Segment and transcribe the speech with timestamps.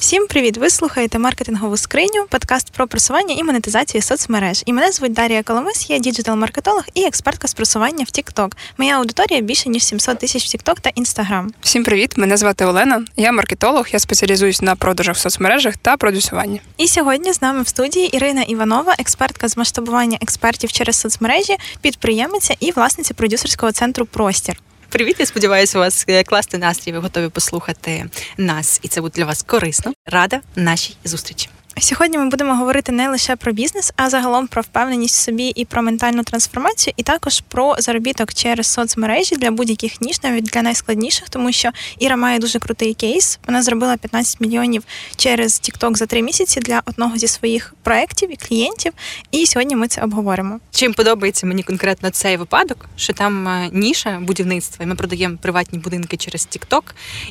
[0.00, 0.56] Всім привіт!
[0.56, 4.62] Ви слухаєте маркетингову скриню, подкаст про просування і монетизацію соцмереж.
[4.66, 8.52] І мене звуть Дарія Коломис, я діджитал-маркетолог і експертка з просування в TikTok.
[8.78, 11.46] Моя аудиторія більше ніж 700 тисяч в TikTok та Instagram.
[11.60, 12.16] Всім привіт!
[12.16, 13.04] Мене звати Олена.
[13.16, 13.86] Я маркетолог.
[13.92, 16.60] Я спеціалізуюсь на продажах в соцмережах та продюсуванні.
[16.78, 22.54] І сьогодні з нами в студії Ірина Іванова, експертка з масштабування експертів через соцмережі, підприємиця
[22.60, 24.60] і власниця продюсерського центру Простір.
[24.90, 26.92] Привіт, я сподіваюся, у вас е, класний настрій.
[26.92, 28.04] Ви готові послухати
[28.38, 29.92] нас, і це буде для вас корисно.
[30.06, 31.48] Рада нашій зустрічі.
[31.78, 35.64] Сьогодні ми будемо говорити не лише про бізнес, а загалом про впевненість в собі і
[35.64, 41.28] про ментальну трансформацію, і також про заробіток через соцмережі для будь-яких ніж, навіть для найскладніших,
[41.28, 43.38] тому що Іра має дуже крутий кейс.
[43.46, 44.82] Вона зробила 15 мільйонів
[45.16, 48.92] через TikTok за три місяці для одного зі своїх проєктів і клієнтів.
[49.32, 50.60] І сьогодні ми це обговоримо.
[50.70, 55.78] Чим подобається мені конкретно цей випадок, що там е, ніша будівництва, і ми продаємо приватні
[55.78, 56.82] будинки через TikTok,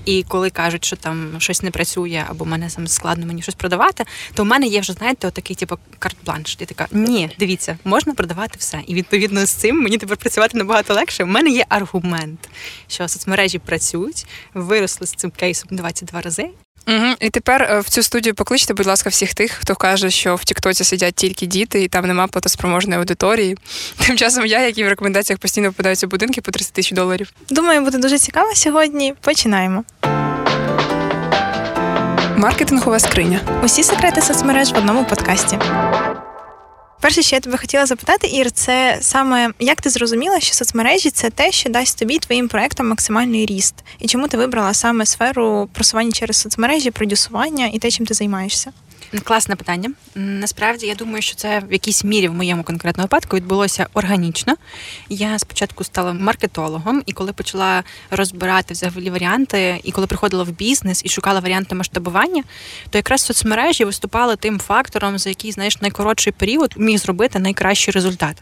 [0.05, 4.05] І коли кажуть, що там щось не працює, або мене саме складно мені щось продавати
[4.33, 6.57] то в мене є вже, знаєте, отакий, типу, карт-бланш.
[6.59, 8.79] Я така, ні, дивіться, можна продавати все.
[8.87, 11.23] І відповідно з цим мені тепер працювати набагато легше.
[11.23, 12.49] У мене є аргумент,
[12.87, 16.49] що соцмережі працюють, виросли з цим кейсом 22 рази.
[16.87, 17.15] Угу.
[17.19, 20.43] І тепер е, в цю студію покличте, будь ласка, всіх тих, хто каже, що в
[20.43, 23.57] Тіктоці сидять тільки діти, і там нема платоспроможної аудиторії.
[24.07, 27.33] Тим часом я, які в рекомендаціях постійно попадаються будинки по 30 тисяч доларів.
[27.49, 29.13] Думаю, буде дуже цікаво сьогодні.
[29.21, 29.83] Починаємо.
[32.39, 33.61] Маркетингова скриня.
[33.63, 35.59] Усі секрети соцмереж в одному подкасті.
[37.01, 41.29] Перше, що я тебе хотіла запитати, Ір, це саме як ти зрозуміла, що соцмережі це
[41.29, 46.11] те, що дасть тобі твоїм проектам максимальний ріст, і чому ти вибрала саме сферу просування
[46.11, 48.71] через соцмережі, продюсування і те, чим ти займаєшся?
[49.23, 49.91] Класне питання.
[50.15, 54.55] Насправді я думаю, що це в якійсь мірі в моєму конкретному випадку відбулося органічно.
[55.09, 61.01] Я спочатку стала маркетологом, і коли почала розбирати взагалі варіанти, і коли приходила в бізнес
[61.05, 62.43] і шукала варіанти масштабування,
[62.89, 68.35] то якраз соцмережі виступали тим фактором, за який знаєш найкоротший період міг зробити найкращий результат.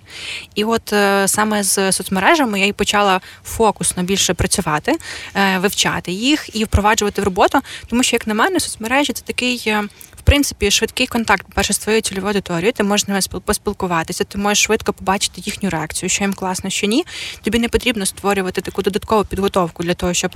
[0.56, 4.98] І от е, саме з соцмережами я і почала фокусно більше працювати,
[5.36, 9.64] е, вивчати їх і впроваджувати в роботу, тому що, як на мене, соцмережі це такий
[9.68, 9.84] е,
[10.28, 14.64] принципі швидкий контакт перше з твоєю цільовою аудиторією, ти можеш з ними поспілкуватися, ти можеш
[14.64, 17.06] швидко побачити їхню реакцію, що їм класно, що ні.
[17.42, 20.32] Тобі не потрібно створювати таку додаткову підготовку для того, щоб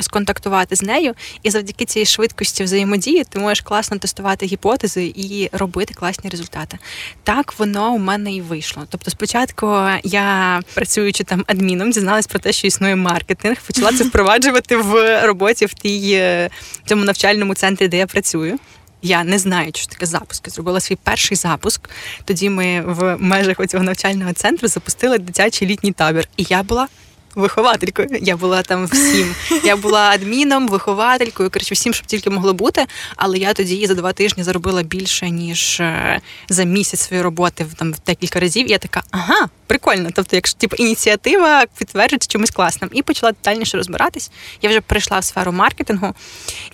[0.00, 1.14] сконтактувати з нею.
[1.42, 6.78] І завдяки цій швидкості взаємодії ти можеш класно тестувати гіпотези і робити класні результати.
[7.24, 8.82] Так воно у мене і вийшло.
[8.88, 9.66] Тобто, спочатку
[10.04, 15.66] я працюючи там адміном, дізналась про те, що існує маркетинг, почала це впроваджувати в роботі
[15.66, 16.50] в тій е,
[16.86, 18.58] цьому навчальному центрі, де я працюю.
[19.02, 20.48] Я не знаю, що таке запуск.
[20.48, 21.90] Зробила свій перший запуск.
[22.24, 26.28] Тоді ми в межах цього навчального центру запустили дитячий літній табір.
[26.36, 26.88] І я була
[27.34, 28.08] вихователькою.
[28.22, 29.34] Я була там всім.
[29.64, 32.86] Я була адміном, вихователькою, коротше, всім, щоб тільки могло бути.
[33.16, 37.92] Але я тоді за два тижні заробила більше ніж е, за місяць своєї роботи там
[37.92, 38.66] в декілька разів.
[38.68, 40.10] Я така, ага, прикольно.
[40.14, 44.30] Тобто, якщо типу ініціатива підтверджується чимось класним, і почала детальніше розбиратись.
[44.62, 46.14] Я вже перейшла в сферу маркетингу,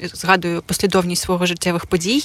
[0.03, 2.25] згадую послідовність свого життєвих подій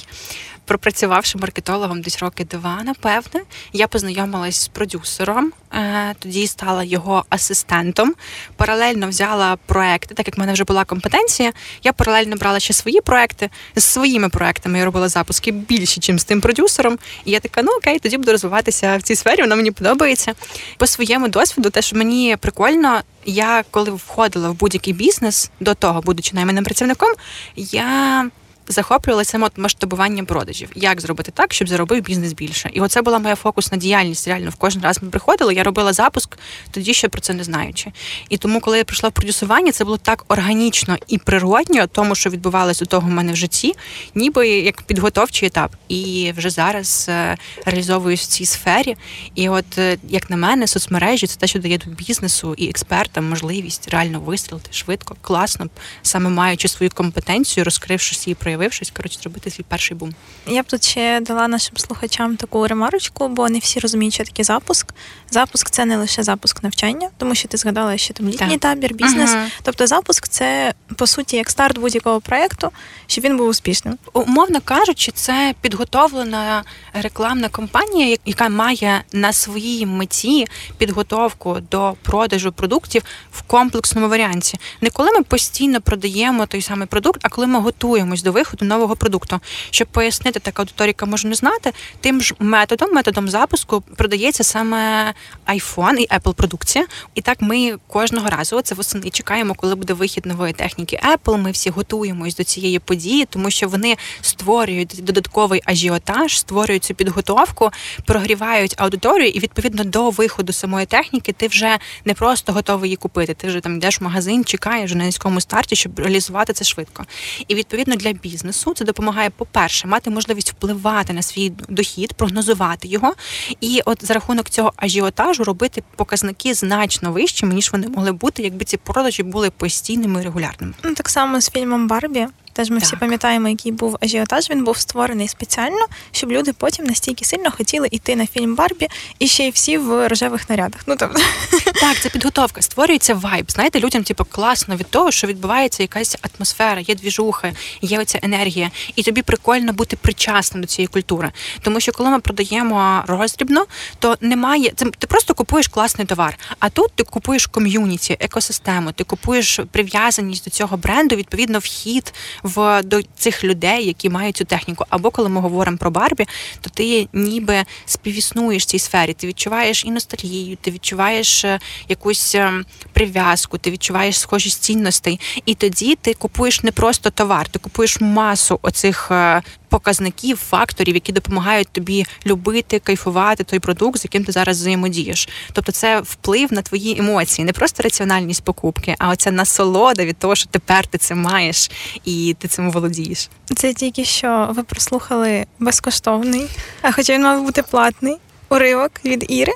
[0.64, 3.42] пропрацювавши маркетологом десь роки два, напевне,
[3.72, 8.14] я познайомилась з продюсером, е, тоді стала його асистентом.
[8.56, 11.52] Паралельно взяла проекти, так як в мене вже була компетенція.
[11.82, 13.50] Я паралельно брала ще свої проекти.
[13.76, 16.98] З своїми проектами я робила запуски більше, ніж з тим продюсером.
[17.24, 19.42] І я така, ну окей, тоді буду розвиватися в цій сфері.
[19.42, 20.34] Воно мені подобається.
[20.76, 26.00] По своєму досвіду, те, що мені прикольно, я коли входила в будь-який бізнес до того,
[26.02, 27.12] будучи найманим працівником,
[27.56, 28.24] я
[28.68, 30.68] захоплювалася масштабуванням продажів.
[30.74, 32.70] Як зробити так, щоб заробив бізнес більше?
[32.72, 34.28] І оце була моя фокусна діяльність.
[34.28, 35.54] Реально в кожен раз ми приходили.
[35.54, 36.38] Я робила запуск
[36.70, 37.92] тоді, ще про це не знаючи.
[38.28, 42.30] І тому, коли я прийшла в продюсування, це було так органічно і природньо, тому що
[42.30, 43.74] відбувалося у того в мене в житті,
[44.14, 45.76] ніби як підготовчий етап.
[45.88, 48.96] І вже зараз е, реалізовуюсь в цій сфері.
[49.34, 53.88] І от е, як на мене, соцмережі це те, що дає бізнесу і експертам можливість
[53.88, 55.66] реально вистрілити швидко, класно,
[56.02, 60.14] саме маючи свою компетенцію, розкривши свій проєкт проявившись, коротше, зробити свій перший бум.
[60.46, 64.44] Я б тут ще дала нашим слухачам таку ремарочку, бо не всі розуміють, що таке
[64.44, 64.94] запуск.
[65.30, 68.60] Запуск це не лише запуск навчання, тому що ти згадала, що там літній так.
[68.60, 69.36] табір, бізнес.
[69.62, 72.70] Тобто запуск це по суті як старт будь-якого проєкту,
[73.06, 73.98] щоб він був успішним.
[74.12, 80.46] Умовно кажучи, це підготовлена рекламна кампанія, яка має на своїй меті
[80.78, 83.02] підготовку до продажу продуктів
[83.32, 84.58] в комплексному варіанті.
[84.80, 88.96] Не коли ми постійно продаємо той самий продукт, а коли ми готуємось до виходу нового
[88.96, 89.40] продукту.
[89.70, 95.14] Щоб пояснити, так аудиторія може не знати, тим ж методом, методом запуску продається саме
[95.46, 96.86] iPhone і Apple продукція.
[97.14, 101.36] І так ми кожного разу це восени чекаємо, коли буде вихід нової техніки Apple.
[101.36, 107.70] Ми всі готуємось до цієї події, тому що вони створюють додатковий ажіотаж, створюють цю підготовку,
[108.04, 113.34] прогрівають аудиторію, і відповідно до виходу самої техніки ти вже не просто готовий її купити.
[113.34, 117.04] Ти вже там йдеш в магазин, чекаєш на низькому старті, щоб реалізувати це швидко.
[117.48, 123.14] І відповідно для бізнесу це допомагає, по-перше, мати можливість впливати на свій дохід, прогнозувати його,
[123.60, 128.64] і от за рахунок цього ажіотажу робити показники значно вищими, ніж вони могли бути, якби
[128.64, 130.71] ці продажі були постійними і регулярними.
[130.84, 132.26] Ну так само з фільмом Барбі.
[132.52, 132.86] Теж ми так.
[132.86, 134.50] всі пам'ятаємо, який був ажіотаж.
[134.50, 138.88] Він був створений спеціально, щоб люди потім настільки сильно хотіли йти на фільм Барбі
[139.18, 140.80] і ще й всі в рожевих нарядах.
[140.86, 141.20] Ну тобто
[141.80, 142.62] так, це підготовка.
[142.62, 143.50] Створюється вайб.
[143.50, 147.52] Знаєте, людям типу, класно від того, що відбувається якась атмосфера, є двіжуха,
[147.82, 151.32] є оця енергія, і тобі прикольно бути причасним до цієї культури.
[151.60, 153.64] Тому що коли ми продаємо роздрібно,
[153.98, 154.86] то немає це.
[154.98, 156.38] Ти просто купуєш класний товар.
[156.58, 162.82] А тут ти купуєш ком'юніті, екосистему, ти купуєш прив'язаність до цього бренду, відповідно, вхід в
[162.82, 164.84] до цих людей, які мають цю техніку.
[164.88, 166.26] Або коли ми говоримо про Барбі,
[166.60, 169.12] то ти ніби співіснуєш в цій сфері.
[169.12, 172.52] Ти відчуваєш і ностальгію, ти відчуваєш е, якусь е,
[172.92, 175.20] прив'язку, ти відчуваєш схожість цінностей.
[175.46, 179.42] І тоді ти купуєш не просто товар, ти купуєш масу оцих е,
[179.72, 185.28] показників, факторів, які допомагають тобі любити, кайфувати той продукт, з яким ти зараз взаємодієш.
[185.52, 190.34] Тобто, це вплив на твої емоції, не просто раціональність покупки, а оця насолода від того,
[190.34, 191.70] що тепер ти це маєш
[192.04, 193.30] і ти цим володієш.
[193.56, 196.46] Це тільки що ви прослухали безкоштовний,
[196.82, 198.16] а хоча він мав бути платний
[198.52, 199.52] уривок від Іри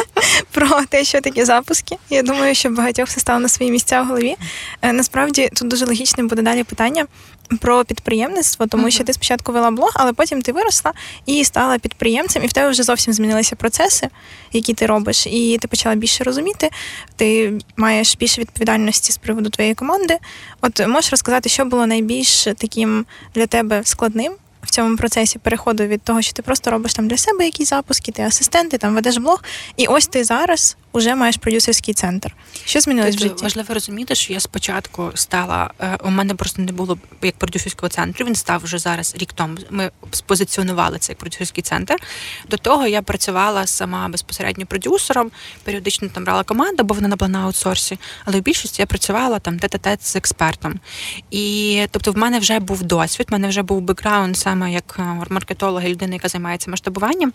[0.50, 1.96] про те, що такі запуски.
[2.10, 4.36] Я думаю, що багатьох все стало на свої місця в голові.
[4.82, 7.06] Е, насправді тут дуже логічним буде далі питання.
[7.60, 10.92] Про підприємництво, тому що ти спочатку вела блог, але потім ти виросла
[11.26, 14.08] і стала підприємцем, і в тебе вже зовсім змінилися процеси,
[14.52, 16.70] які ти робиш, і ти почала більше розуміти.
[17.16, 20.16] Ти маєш більше відповідальності з приводу твоєї команди.
[20.60, 24.32] От можеш розказати, що було найбільш таким для тебе складним
[24.64, 28.12] в цьому процесі переходу від того, що ти просто робиш там для себе якісь запуски,
[28.12, 29.42] ти асистент, ти там ведеш блог,
[29.76, 32.34] і ось ти зараз вже маєш продюсерський центр.
[32.64, 33.42] Що змінилось в житті?
[33.42, 35.70] Важливо розуміти, що я спочатку стала.
[35.80, 38.26] Е, у мене просто не було як продюсерського центру.
[38.26, 39.56] Він став вже зараз рік тому.
[39.70, 41.94] Ми спозиціонували це як продюсерський центр.
[42.48, 45.30] До того я працювала сама безпосередньо продюсером,
[45.64, 47.98] періодично там брала команду, бо вона була на аутсорсі.
[48.24, 50.80] Але в більшості я працювала там тет-а-тет з експертом.
[51.30, 55.02] І тобто, в мене вже був досвід, в мене вже був бекграунд саме як е,
[55.30, 57.32] маркетолога, людина, яка займається масштабуванням.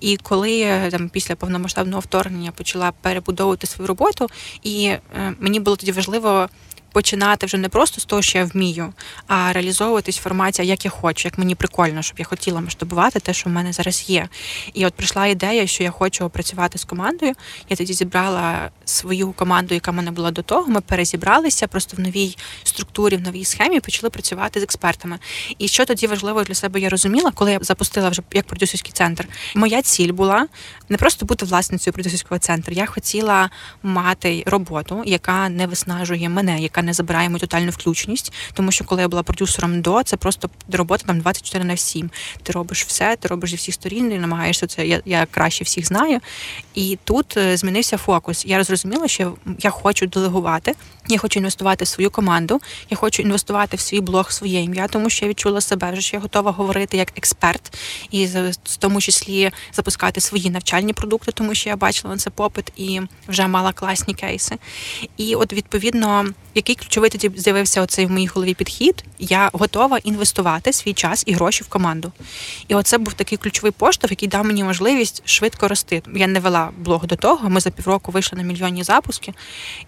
[0.00, 4.26] І коли е, там після повномасштабного вторгнення почала перебудовувати свою роботу,
[4.62, 5.00] і е,
[5.40, 6.48] мені було тоді важливо
[6.92, 8.92] починати вже не просто з того, що я вмію,
[9.26, 13.32] а реалізовуватись в форматі, як я хочу, як мені прикольно, щоб я хотіла масштабувати те,
[13.32, 14.28] що в мене зараз є.
[14.74, 17.32] І от прийшла ідея, що я хочу працювати з командою.
[17.68, 20.66] Я тоді зібрала свою команду, яка в мене була до того.
[20.66, 25.18] Ми перезібралися просто в новій структурі, в новій схемі, почали працювати з експертами.
[25.58, 29.28] І що тоді важливо для себе, я розуміла, коли я запустила вже як продюсерський центр.
[29.54, 30.46] Моя ціль була
[30.88, 32.74] не просто бути власницею продюсерського центру.
[32.74, 33.50] Я хотіла
[33.82, 38.84] мати роботу, яка не виснажує мене, яка яка не забирає мою тотальну включеність, тому що
[38.84, 42.10] коли я була продюсером до, це просто робота там 24 на 7.
[42.42, 44.86] Ти робиш все, ти робиш зі всіх сторін, і намагаєшся це.
[44.86, 46.20] Я я краще всіх знаю.
[46.74, 48.46] І тут е, змінився фокус.
[48.46, 50.74] Я зрозуміла, що я хочу делегувати,
[51.08, 52.60] я хочу інвестувати в свою команду,
[52.90, 56.20] я хочу інвестувати в свій блог, своє ім'я, тому що я відчула себе, що я
[56.20, 57.78] готова говорити як експерт,
[58.10, 62.72] і в тому числі запускати свої навчальні продукти, тому що я бачила на це попит
[62.76, 64.58] і вже мала класні кейси.
[65.16, 66.26] І от відповідно,
[66.70, 71.32] який ключовий тоді з'явився оцей в моїй голові підхід, я готова інвестувати свій час і
[71.32, 72.12] гроші в команду.
[72.68, 76.02] І оце був такий ключовий поштовх, який дав мені можливість швидко рости.
[76.14, 77.50] Я не вела блог до того.
[77.50, 79.32] Ми за півроку вийшли на мільйонні запуски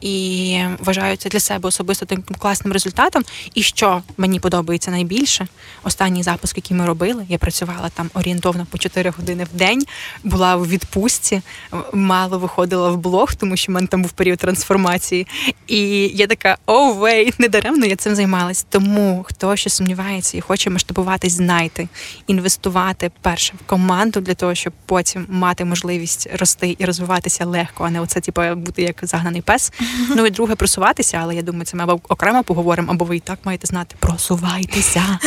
[0.00, 3.24] і вважаю це для себе особисто таким класним результатом.
[3.54, 5.46] І що мені подобається найбільше,
[5.84, 9.82] останній запуск, який ми робили, я працювала там орієнтовно по 4 години в день,
[10.24, 11.42] була в відпустці,
[11.92, 15.26] мало виходила в блог, тому що в мене там був період трансформації.
[15.66, 18.66] І я така: оу, вей, не я цим займалась.
[18.68, 21.88] Тому хто ще сумнівається і хоче масштабуватись, знайте,
[22.26, 27.90] інвестувати перше в команду для того, щоб потім мати можливість рости і розвиватися легко, а
[27.90, 29.72] не оце, типу, бути як загнаний пес.
[30.16, 33.20] Ну і друге, просуватися, але я думаю, це ми або окремо поговоримо, або ви і
[33.20, 33.96] так маєте знати.
[33.98, 35.18] Просувайтеся.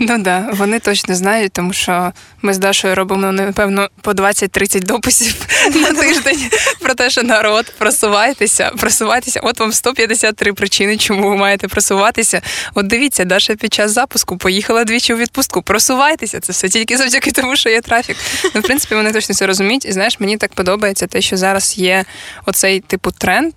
[0.00, 2.12] Ну да, вони точно знають, тому що
[2.42, 6.50] ми з Дашою робимо напевно по 20-30 дописів на тиждень
[6.80, 9.40] про те, що народ просувайтеся, просувайтеся.
[9.42, 9.72] От вам
[10.36, 12.42] 153 причини, чому ви маєте просуватися.
[12.74, 15.62] От дивіться, Даша під час запуску поїхала двічі у відпустку.
[15.62, 18.16] Просувайтеся, це все тільки завдяки тому, що є трафік.
[18.54, 19.84] Ну, в принципі, вони точно це розуміють.
[19.84, 22.04] І знаєш, мені так подобається те, що зараз є
[22.46, 23.52] оцей типу тренд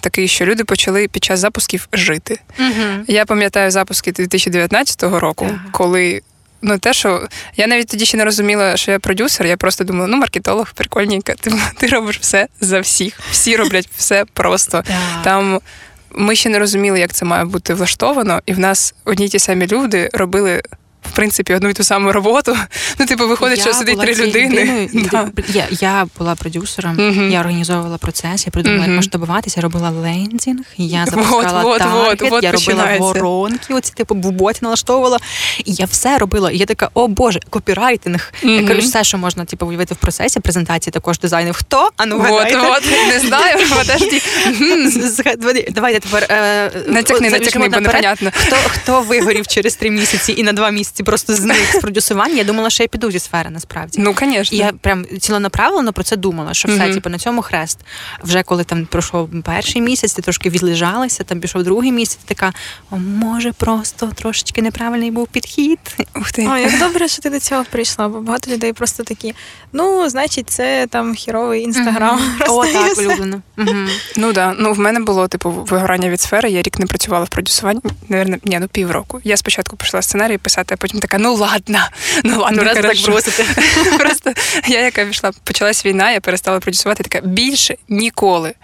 [0.00, 2.38] такий, що люди почали під час запусків жити.
[2.58, 3.04] Угу.
[3.08, 5.64] Я пам'ятаю запуски 2019 року, ага.
[5.70, 6.22] коли.
[6.64, 10.06] Ну, те, що я навіть тоді ще не розуміла, що я продюсер, я просто думала,
[10.06, 13.18] ну, маркетолог, прикольненько, ти ти робиш все за всіх.
[13.30, 14.84] Всі роблять все просто.
[15.24, 15.60] Там
[16.14, 19.66] ми ще не розуміли, як це має бути влаштовано, і в нас одні ті самі
[19.66, 20.62] люди робили
[21.02, 22.56] в принципі одну і ту саму роботу.
[22.98, 24.90] Ну, типу, виходить, я що сидить три людини.
[25.12, 25.28] Да.
[25.48, 27.30] Я я була продюсером, uh-huh.
[27.30, 28.88] я організовувала процес, я придумала, uh-huh.
[28.88, 34.14] як масштабуватися, робила лендінг, я запускала вот, таргет, вот, вот, я робила воронки, оці типу
[34.14, 35.18] в боті налаштовувала.
[35.64, 36.50] І я все робила.
[36.50, 38.32] І я така, о Боже, копірайтинг.
[38.44, 38.60] Uh-huh.
[38.60, 41.54] Я кажу, все, що можна типу, виявити в процесі презентації, також дизайнів.
[41.54, 41.90] Хто?
[41.96, 44.22] А ну вот, вот, не знаю, подожди.
[45.70, 48.30] Давайте тепер е, натякни, натякни, бо непонятно.
[48.34, 52.34] Хто хто вигорів через три місяці і на два місяці місяці просто зник з продюсування.
[52.34, 53.98] Я думала, що я піду зі сфери насправді.
[54.02, 54.58] Ну, звісно.
[54.58, 56.94] Я прям ціленаправлено про це думала, що все, mm-hmm.
[56.94, 57.78] типу, на цьому хрест.
[58.22, 62.52] Вже коли там пройшов перший місяць, ти трошки відлежалася, там пішов другий місяць, ти така,
[62.90, 65.78] о, може, просто трошечки неправильний був підхід.
[66.16, 66.48] Ух ти.
[66.48, 69.34] О, як добре, що ти до цього прийшла, бо багато людей просто такі,
[69.72, 72.18] ну, значить, це там хіровий інстаграм.
[72.18, 72.52] Mm-hmm.
[72.52, 73.42] О, так, улюблено.
[73.58, 73.88] Mm-hmm.
[74.16, 74.54] Ну да.
[74.58, 78.36] Ну, в мене було, типу, вигорання від сфери, я рік не працювала в продюсуванні, Наверно,
[78.44, 79.20] ні, ну півроку.
[79.24, 81.88] Я спочатку пішла сценарій писати, потім така, ну ладно,
[82.24, 83.46] ну ладно, ну, раз так бросити.
[83.98, 84.32] Просто
[84.66, 88.54] я, яка пішла, почалась війна, я перестала продюсувати, така більше ніколи.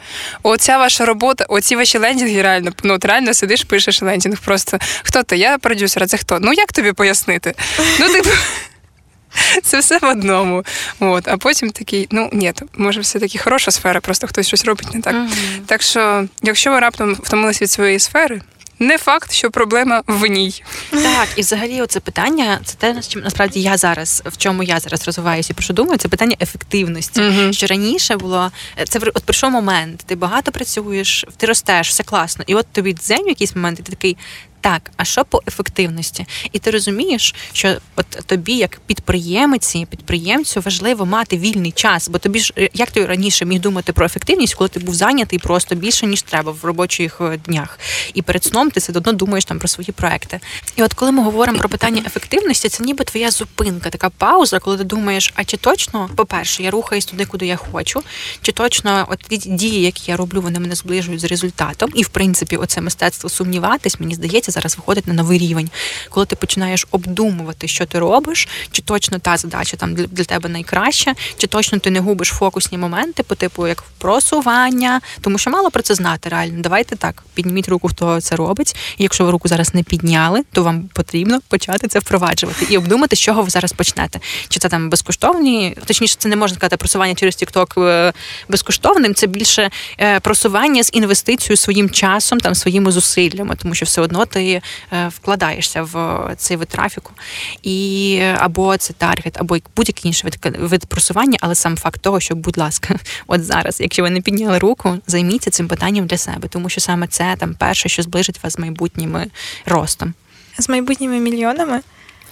[0.43, 4.41] Оця ваша робота, оці ваші лендінги, реально, ну от реально сидиш, пишеш лендінг.
[4.41, 5.37] Просто хто ти?
[5.37, 6.39] Я продюсер, а це хто?
[6.41, 7.55] Ну як тобі пояснити?
[8.01, 8.31] Ну, типу.
[9.63, 10.65] Це все в одному.
[11.01, 11.29] От.
[11.29, 15.15] А потім такий, ну ні, може, все-таки хороша сфера, просто хтось щось робить не так.
[15.15, 15.61] Mm-hmm.
[15.67, 18.41] Так що, якщо ви раптом втомились від своєї сфери,
[18.78, 20.62] не факт, що проблема в ній.
[20.90, 24.80] Так, і взагалі, оце питання, це те, з чим насправді я зараз, в чому я
[24.80, 27.20] зараз розвиваюся і про що думаю, це питання ефективності.
[27.20, 27.52] Угу.
[27.52, 28.50] Що раніше було
[28.88, 33.25] це от прийшов момент, ти багато працюєш, ти ростеш, все класно, і от тобі дзень
[33.25, 34.16] в якийсь момент, і ти такий.
[34.61, 36.27] Так, а що по ефективності?
[36.53, 42.41] І ти розумієш, що от тобі, як підприємиці, підприємцю, важливо мати вільний час, бо тобі
[42.41, 46.07] ж е, як ти раніше міг думати про ефективність, коли ти був зайнятий просто більше
[46.07, 47.79] ніж треба в робочих е, днях.
[48.15, 50.41] І перед сном ти все одно думаєш там про свої проекти.
[50.77, 54.79] І от коли ми говоримо про питання ефективності, це ніби твоя зупинка, така пауза, коли
[54.79, 58.03] ти думаєш, а чи точно, по-перше, я рухаюсь туди, куди я хочу,
[58.43, 61.91] чи точно от ті дії, які я роблю, вони мене зближують з результатом.
[61.95, 65.71] І в принципі, оце мистецтво сумніватись, мені здається зараз виходить на новий рівень,
[66.11, 70.49] коли ти починаєш обдумувати, що ти робиш, чи точно та задача там для, для тебе
[70.49, 75.71] найкраща, чи точно ти не губиш фокусні моменти, по типу як просування, тому що мало
[75.71, 76.62] про це знати реально.
[76.62, 78.76] Давайте так, підніміть руку, хто це робить.
[78.99, 83.17] І якщо ви руку зараз не підняли, то вам потрібно почати це впроваджувати і обдумати,
[83.17, 84.21] з чого ви зараз почнете.
[84.49, 88.12] Чи це там безкоштовні, точніше, це не можна сказати просування через TikTok е,
[88.49, 94.00] безкоштовним, це більше е, просування з інвестицією своїм часом, там своїми зусиллями, тому що все
[94.00, 97.12] одно ти ти е, вкладаєшся в цей вид трафіку,
[97.62, 102.35] і або це таргет, або будь-який інший вид, вид просування, але сам факт того, що,
[102.35, 102.95] будь ласка,
[103.26, 107.07] от зараз, якщо ви не підняли руку, займіться цим питанням для себе, тому що саме
[107.07, 109.16] це там перше, що зближить вас з майбутнім
[109.66, 110.14] ростом.
[110.59, 111.80] З майбутніми мільйонами.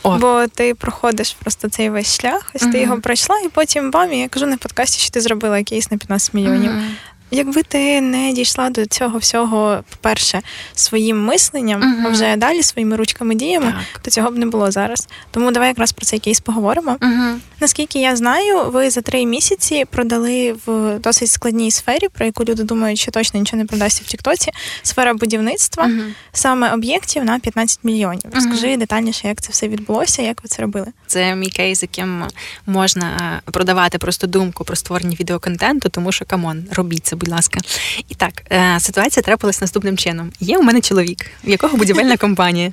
[0.03, 0.19] О.
[0.19, 2.73] Бо ти проходиш просто цей весь шлях, ось uh-huh.
[2.73, 5.91] ти його пройшла, і потім бам, і я кажу на подкасті, що ти зробила кейс
[5.91, 6.71] на 15 мільйонів.
[6.71, 6.91] Uh-huh.
[7.31, 10.41] Якби ти не дійшла до цього всього, по-перше,
[10.75, 12.07] своїм мисленням, uh-huh.
[12.07, 14.03] а вже далі своїми ручками діями, так.
[14.03, 15.09] то цього б не було зараз.
[15.31, 16.97] Тому давай якраз про цей кейс поговоримо.
[17.01, 17.37] Uh-huh.
[17.61, 22.63] Наскільки я знаю, ви за три місяці продали в досить складній сфері, про яку люди
[22.63, 24.53] думають, що точно нічого не продасться в Тіктоці.
[24.83, 26.13] Сфера будівництва, uh-huh.
[26.33, 28.31] саме об'єктів на 15 мільйонів.
[28.35, 30.87] Розкажи детальніше, як це все відбулося, як ви це робили.
[31.07, 32.25] Це мій кейс, яким
[32.67, 37.61] можна продавати просто думку про створення відеоконтенту, тому що come on, робіть це будь ласка.
[38.09, 40.33] І так, е, ситуація трапилась наступним чином.
[40.41, 42.73] Є у мене чоловік, в якого будівельна компанія,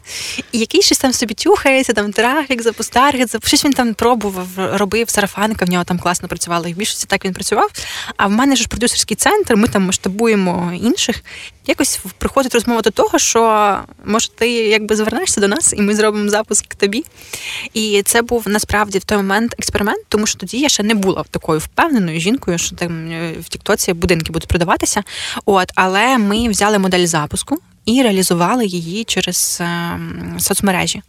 [0.51, 5.65] і який щось там собі тюхається, там трафік, запустаргет, щось він там пробував, робив сарафанка,
[5.65, 6.67] в нього там класно працювало.
[6.67, 7.71] І в більшості так він працював.
[8.17, 11.23] А в мене ж продюсерський центр, ми там масштабуємо інших.
[11.67, 16.29] Якось приходить розмова до того, що може ти якби звернешся до нас, і ми зробимо
[16.29, 17.05] запуск тобі.
[17.73, 21.23] І це був насправді в той момент експеримент, тому що тоді я ще не була
[21.31, 25.03] такою впевненою жінкою, що там е, в Тіктоці будинки будуть продаватися.
[25.45, 27.57] От, але ми взяли модель запуску.
[27.85, 31.01] І реалізували її через ем, соцмережі.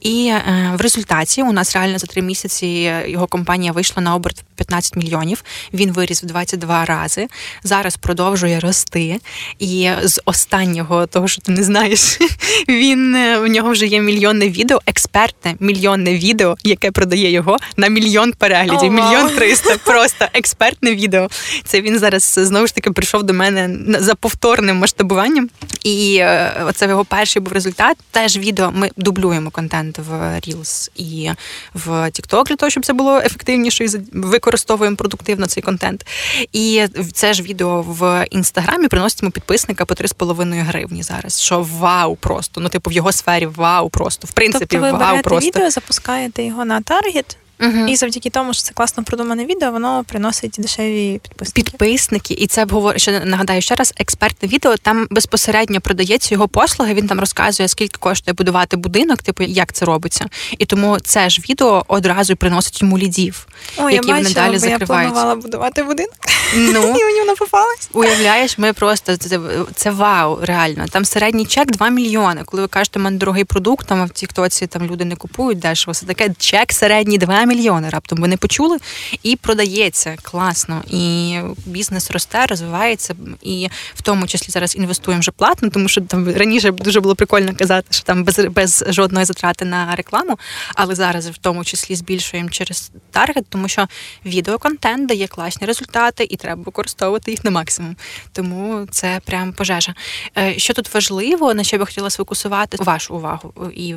[0.00, 4.44] І е, в результаті у нас реально за три місяці його компанія вийшла на оберт
[4.54, 5.44] 15 мільйонів.
[5.72, 7.28] Він виріс в 22 рази.
[7.64, 9.20] Зараз продовжує рости.
[9.58, 12.18] І з останнього того, що ти не знаєш,
[12.68, 18.32] він в нього вже є мільйонне відео, експертне мільйонне відео, яке продає його на мільйон
[18.32, 19.76] переглядів, О, мільйон триста.
[19.84, 21.28] Просто експертне відео.
[21.64, 25.48] Це він зараз знову ж таки прийшов до мене за повторним масштабуванням.
[25.84, 27.96] І е, оце його перший був результат.
[28.10, 31.30] Теж відео ми дублюємо контент в Reels і
[31.74, 36.06] в TikTok для того, щоб це було ефективніше і використовуємо продуктивно цей контент.
[36.52, 41.40] І це ж відео в інстаграмі приносить йому підписника по 3,5 гривні зараз.
[41.40, 45.00] Що вау, просто ну типу в його сфері вау, просто в принципі Тобто ви вау,
[45.00, 47.88] берете просто відео, запускаєте його на таргет, Мгм.
[47.88, 51.70] і завдяки тому, що це класно продумане відео, воно приносить дешеві підписники.
[51.70, 53.00] підписники, і це обговор...
[53.00, 56.94] ще нагадаю ще раз, експертне відео там безпосередньо продається його послуги.
[56.94, 60.26] Він там розказує, скільки коштує будувати будинок, типу як це робиться.
[60.58, 64.48] І тому це ж відео одразу приносить йому лідів, О, я які вони бачила, далі
[64.48, 64.86] бо я закриваються.
[65.12, 66.14] планувала будувати будинок,
[66.56, 67.88] Ну і мені воно попалось.
[67.92, 69.40] Уявляєш, ми просто це,
[69.74, 70.86] це вау, реально.
[70.90, 72.42] Там середній чек 2 мільйони.
[72.44, 75.92] Коли ви кажете, у мене дорогий продукт, там в Тіктоці там люди не купують дешево.
[75.92, 77.51] Все таке чек середній 2 мільйони.
[77.90, 78.78] Раптом ви не почули
[79.22, 80.82] і продається класно.
[80.90, 83.14] І бізнес росте, розвивається.
[83.42, 87.56] І в тому числі зараз інвестуємо вже платно, тому що там раніше дуже було прикольно
[87.56, 90.38] казати, що там без, без жодної затрати на рекламу.
[90.74, 93.86] Але зараз в тому числі збільшуємо через таргет, тому що
[94.26, 97.96] відеоконтент дає класні результати, і треба використовувати їх на максимум.
[98.32, 99.94] Тому це прям пожежа.
[100.38, 103.94] Е, Що тут важливо, на що би хотіла сфокусувати вашу увагу е, і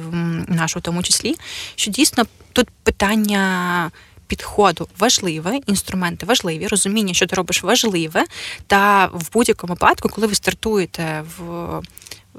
[0.48, 1.36] нашу в тому числі,
[1.76, 3.92] що дійсно тут питання.
[4.28, 8.24] Підходу важливе, інструменти важливі, розуміння, що ти робиш важливе,
[8.68, 11.82] та в будь-якому випадку, коли ви стартуєте в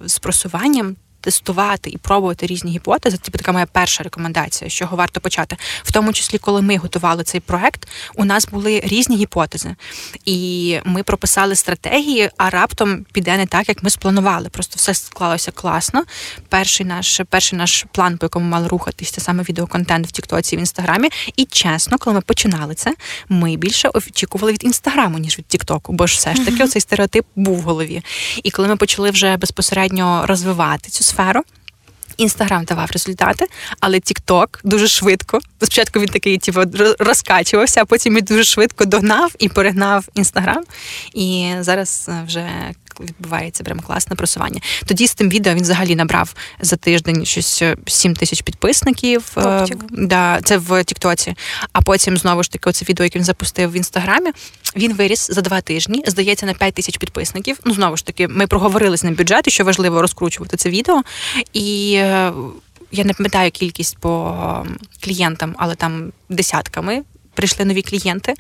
[0.05, 0.97] з просуванням.
[1.27, 3.17] Тестувати і пробувати різні гіпотези.
[3.23, 5.57] Це така моя перша рекомендація, з чого варто почати.
[5.83, 9.77] В тому числі, коли ми готували цей проект, у нас були різні гіпотези,
[10.25, 14.49] і ми прописали стратегії, а раптом піде не так, як ми спланували.
[14.49, 16.05] Просто все склалося класно.
[16.49, 20.59] Перший наш перший наш план, по якому мали рухатись, це саме відеоконтент в Тіктоці в
[20.59, 21.09] інстаграмі.
[21.37, 22.95] І чесно, коли ми починали це,
[23.29, 27.27] ми більше очікували від інстаграму, ніж від Тіктоку, бо ж все ж таки цей стереотип
[27.37, 28.03] був в голові.
[28.43, 31.16] І коли ми почали вже безпосередньо розвивати цю сферу.
[32.17, 33.47] Інстаграм давав результати,
[33.81, 35.39] але Тікток дуже швидко.
[35.57, 36.61] Спочатку він такий типу,
[36.99, 40.65] розкачувався, а потім він дуже швидко догнав і перегнав Інстаграм.
[41.15, 42.49] І зараз е, вже
[43.01, 44.61] відбувається прям класне просування.
[44.87, 49.33] Тоді з тим відео він взагалі набрав за тиждень щось е, 7 тисяч підписників.
[49.37, 49.41] Е,
[49.91, 51.35] Да, це в Тіктоці.
[51.73, 54.31] А потім знову ж таки, оце відео, яке він запустив в інстаграмі.
[54.77, 57.59] Він виріс за два тижні, здається, на 5 тисяч підписників.
[57.65, 61.03] Ну знову ж таки, ми проговорили з ним бюджет, і що важливо розкручувати це відео.
[61.53, 62.33] І е,
[62.93, 64.37] я не пам'ятаю кількість по
[65.05, 67.03] клієнтам, але там десятками.
[67.37, 68.35] Прийшли нові клієнти,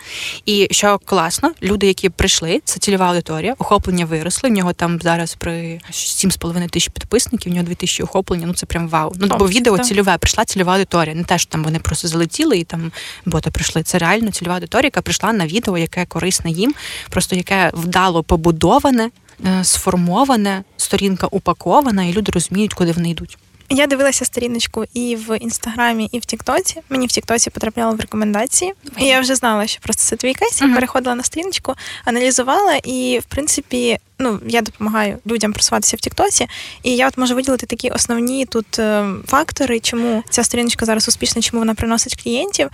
[0.47, 4.51] і що класно, люди, які прийшли, це цільова аудиторія, охоплення виросли.
[4.51, 8.47] В нього там зараз при 7,5 тисяч підписників, в нього 2 тисячі охоплення.
[8.47, 9.13] Ну це прям вау.
[9.17, 11.15] Ну бо відео цільове, прийшла цільова аудиторія.
[11.15, 12.93] Не те, що там вони просто залетіли і там
[13.27, 13.83] боти прийшли.
[13.83, 16.75] Це реально цільова аудиторія, яка прийшла на відео, яке корисне їм,
[17.11, 19.11] просто яке вдало побудоване,
[19.47, 23.39] е, сформоване, сторінка упакована, і люди розуміють, куди вони йдуть.
[23.68, 26.81] Я дивилася сторіночку і в інстаграмі, і в Тіктоці.
[26.88, 28.72] Мені в Тіктоці потрапляло в рекомендації.
[28.98, 30.61] І я вже знала, що просто це твій кейс.
[30.61, 30.74] Я Мгм.
[30.76, 31.74] переходила на сторіночку,
[32.05, 36.46] аналізувала, і в принципі, ну я допомагаю людям просуватися в Тіктоці.
[36.83, 41.42] І я от можу виділити такі основні тут е, фактори, чому ця сторіночка зараз успішна,
[41.42, 42.68] чому вона приносить клієнтів.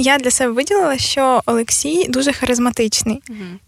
[0.00, 3.22] Я для себе виділила, що Олексій дуже харизматичний.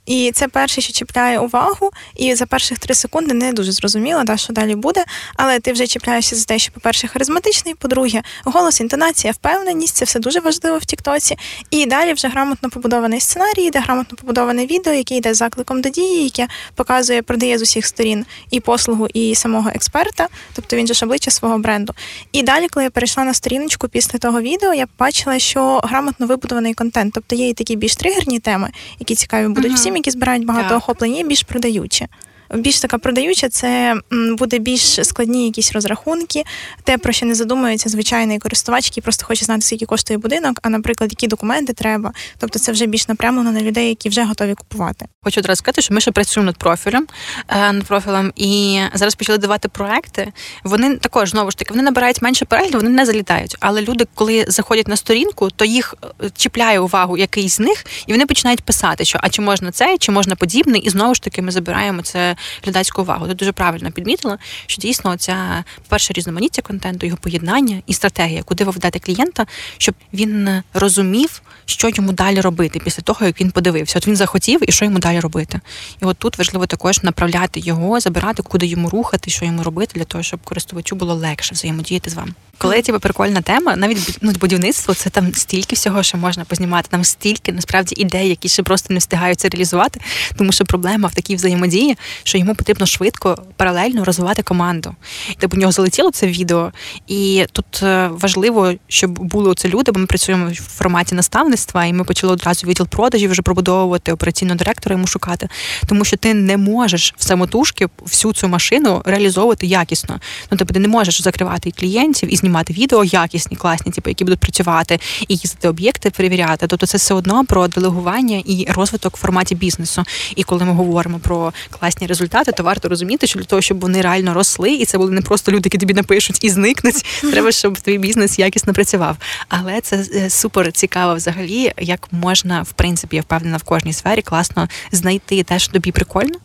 [0.06, 4.36] І це перше, що чіпляє увагу, і за перших три секунди не дуже зрозуміло, да,
[4.36, 5.04] що далі буде.
[5.36, 10.20] Але ти вже чіпляєшся за те, що, по-перше, харизматичний, по-друге, голос, інтонація, впевненість це все
[10.20, 11.36] дуже важливо в Тіктоці.
[11.70, 15.88] І далі вже грамотно побудований сценарій, де грамотно побудоване відео, яке йде з закликом до
[15.88, 20.94] дії, яке показує, продає з усіх сторін і послугу, і самого експерта, тобто він же
[20.94, 21.94] ж обличчя свого бренду.
[22.32, 26.74] І далі, коли я перейшла на сторіночку після того відео, я бачила, що грамотно вибудований
[26.74, 27.14] контент.
[27.14, 29.74] Тобто є і такі більш тригерні теми, які цікаві будуть Мгм.
[29.74, 30.78] всім, які збирають багато Так.
[30.78, 32.06] охоплень, і більш продаючі.
[32.54, 36.44] Більш така продаюча, це буде більш складні якісь розрахунки,
[36.84, 40.68] те, про що не задумується звичайний користувач, який просто хоче знати, скільки коштує будинок, а
[40.68, 42.12] наприклад, які документи треба.
[42.38, 45.06] Тобто це вже більш напрямлено на людей, які вже готові купувати.
[45.24, 47.06] Хочу одразу сказати, що ми ще працюємо над профілем,
[47.48, 50.32] е, над профілем, і зараз почали давати проекти.
[50.64, 53.56] Вони також знову ж таки вони набирають менше переглядів, вони не залітають.
[53.60, 58.12] Але люди, коли заходять на сторінку, то їх е, чіпляє увагу якийсь з них, і
[58.12, 61.42] вони починають писати, що а чи можна це, чи можна подібне, і знову ж таки
[61.42, 63.28] ми забираємо це глядацьку увагу.
[63.28, 68.64] Ти дуже правильно підмітила, що дійсно ця перше різноманіття контенту, його поєднання і стратегія, куди
[68.64, 69.46] ви ведете клієнта,
[69.78, 73.98] щоб він розумів, що йому далі робити після того, як він подивився.
[73.98, 75.60] От він захотів і що йому далі робити.
[76.02, 80.04] І от тут важливо також направляти його, забирати, куди йому рухати, що йому робити, для
[80.04, 82.32] того, щоб користувачу було легше взаємодіяти з вами.
[82.58, 86.88] Коли типу, прикольна тема, навіть ну, будівництво, це там стільки всього, що можна познімати.
[86.90, 90.00] Там стільки насправді ідей, які ще просто не встигаються реалізувати,
[90.38, 94.94] тому що проблема в такій взаємодії, що йому потрібно швидко паралельно розвивати команду.
[95.30, 96.72] І типу, у нього залетіло це відео,
[97.06, 101.92] і тут е, важливо, щоб були це люди, бо ми працюємо в форматі наставництва, і
[101.92, 105.48] ми почали одразу відділ продажів вже пробудовувати операційного директора йому шукати,
[105.86, 110.20] тому що ти не можеш в самотужки всю цю машину реалізовувати якісно.
[110.50, 114.40] Ну тобто ти не можеш закривати клієнтів і знімати відео якісні, класні, типу, які будуть
[114.40, 116.66] працювати, і їздити об'єкти перевіряти.
[116.66, 120.04] Тобто це все одно про делегування і розвиток в форматі бізнесу.
[120.36, 124.00] І коли ми говоримо про класні результати, то варто розуміти, що для того, щоб вони
[124.00, 127.04] реально росли, і це були не просто люди, які тобі напишуть і зникнуть.
[127.32, 129.16] Треба, щоб твій бізнес якісно працював.
[129.48, 134.22] Але це е, супер цікаво взагалі, як можна в принципі я впевнена в кожній сфері
[134.22, 136.36] класно знайти те, що тобі прикольно,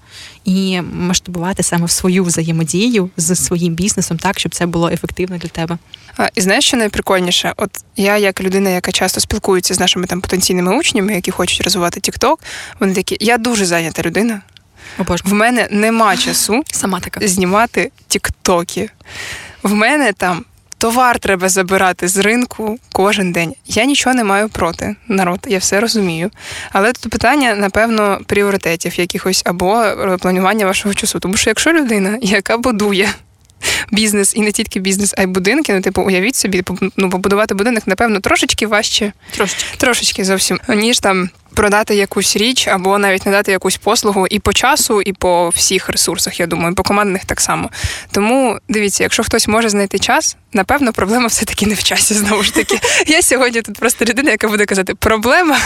[0.45, 5.49] і масштабувати саме в свою взаємодію з своїм бізнесом, так щоб це було ефективно для
[5.49, 5.77] тебе.
[6.17, 7.53] А, І знаєш, що найприкольніше?
[7.58, 11.99] От я, як людина, яка часто спілкується з нашими там потенційними учнями, які хочуть розвивати
[11.99, 12.36] TikTok,
[12.80, 14.41] вони такі, я дуже зайнята людина.
[15.23, 17.28] В мене нема часу Сама така.
[17.28, 18.89] знімати тіктоки.
[19.63, 20.45] В мене там
[20.78, 23.54] товар треба забирати з ринку кожен день.
[23.65, 26.32] Я нічого не маю проти народ, я все розумію.
[26.71, 31.19] Але тут питання, напевно, пріоритетів якихось або е, планування вашого часу.
[31.19, 33.10] Тому що якщо людина, яка будує.
[33.91, 35.73] Бізнес і не тільки бізнес, а й будинки.
[35.73, 36.63] Ну, типу, уявіть собі,
[36.97, 39.78] ну, побудувати будинок, напевно, трошечки важче, Трошечки.
[39.78, 45.02] трошечки зовсім, ніж там продати якусь річ або навіть надати якусь послугу і по часу,
[45.02, 47.70] і по всіх ресурсах, я думаю, по командних так само.
[48.12, 52.13] Тому дивіться, якщо хтось може знайти час, напевно, проблема все-таки не в часі.
[52.13, 55.58] Знову ж таки, я сьогодні тут просто людина, яка буде казати, проблема,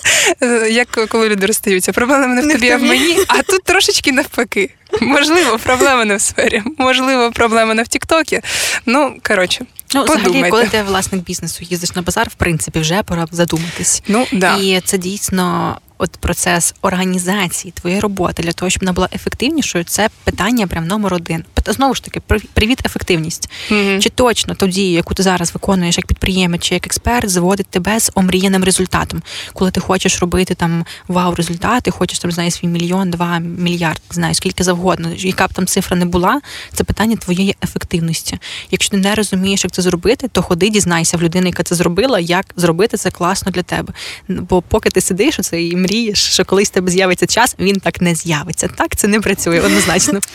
[0.70, 4.70] як коли люди розстаються, проблема не в тобі, а в мені, а тут трошечки навпаки.
[5.00, 8.40] Можливо, проблема не в сфері, можливо, проблема не в Тіктокі.
[8.86, 9.66] Ну, коротше.
[9.94, 14.02] Ну, взагалі, коли ти власник бізнесу їздиш на базар, в принципі, вже пора задуматись.
[14.08, 14.56] Ну, да.
[14.56, 20.08] І це дійсно от процес організації твоєї роботи для того, щоб вона була ефективнішою, це
[20.24, 21.44] питання прям номер один.
[21.66, 23.50] Знову ж таки, при- привіт, ефективність.
[23.70, 24.00] Мгм.
[24.00, 28.00] Чи точно ту дію, яку ти зараз виконуєш як підприємець чи як експерт, зводить тебе
[28.00, 33.10] з омріяним результатом, коли ти хочеш робити там вау результати, хочеш там знає свій мільйон,
[33.10, 36.40] два мільярд, знаю скільки завгодно, яка б там цифра не була,
[36.72, 38.38] це питання твоєї ефективності.
[38.70, 42.20] Якщо ти не розумієш, як це зробити, то ходи, дізнайся в людини, яка це зробила,
[42.20, 43.92] як зробити це класно для тебе.
[44.28, 48.14] Бо поки ти сидиш оце і мрієш, що колись тебе з'явиться час, він так не
[48.14, 48.68] з'явиться.
[48.68, 50.20] Так це не працює однозначно.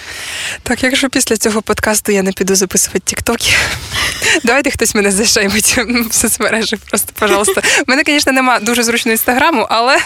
[0.63, 3.49] Так, якщо після цього подкасту я не піду записувати тіктоки,
[4.43, 5.77] давайте хтось мене зашеймить
[6.09, 6.75] в соцмережі.
[6.75, 7.61] Просто, пожалуйста.
[7.61, 9.99] У мене, звісно, нема дуже зручного інстаграму, але,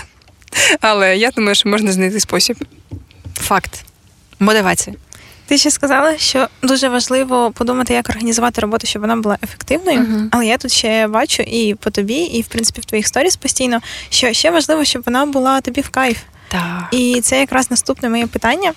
[0.82, 2.58] але я думаю, що можна знайти спосіб.
[3.42, 3.72] Факт.
[4.40, 4.96] Мотивація.
[5.50, 10.00] Ти ще сказала, що дуже важливо подумати, як організувати роботу, щоб вона була ефективною.
[10.00, 10.30] Мгм.
[10.32, 13.80] Але я тут ще бачу і по тобі, і в принципі в твоїх сторіс постійно,
[14.10, 16.18] що ще важливо, щоб вона була тобі в кайф.
[16.48, 16.88] Так.
[16.92, 18.74] І це якраз наступне моє питання.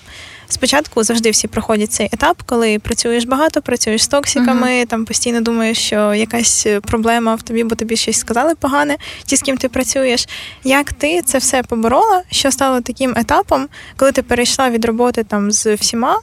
[0.48, 5.78] Спочатку завжди всі проходять цей етап, коли працюєш багато, працюєш з токсиками, там постійно думаєш,
[5.78, 10.28] що якась проблема в тобі, бо тобі щось сказали погане, ті, з ким ти працюєш.
[10.64, 12.22] Як ти це все поборола?
[12.30, 16.18] Що стало таким етапом, коли ти перейшла від роботи там з всіма